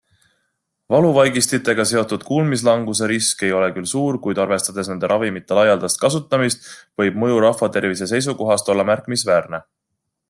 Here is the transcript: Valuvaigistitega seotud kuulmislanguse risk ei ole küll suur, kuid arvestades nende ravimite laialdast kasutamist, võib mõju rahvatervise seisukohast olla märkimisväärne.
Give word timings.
Valuvaigistitega 0.93 1.83
seotud 1.89 2.23
kuulmislanguse 2.29 3.09
risk 3.11 3.43
ei 3.49 3.53
ole 3.59 3.67
küll 3.75 3.89
suur, 3.91 4.17
kuid 4.25 4.41
arvestades 4.47 4.91
nende 4.93 5.11
ravimite 5.13 5.59
laialdast 5.61 6.01
kasutamist, 6.07 6.67
võib 7.03 7.21
mõju 7.25 7.45
rahvatervise 7.47 8.09
seisukohast 8.15 8.77
olla 8.77 8.89
märkimisväärne. 8.93 9.63